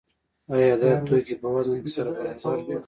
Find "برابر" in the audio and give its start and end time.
2.17-2.55